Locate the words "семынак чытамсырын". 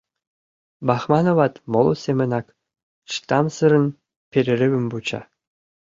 2.03-3.85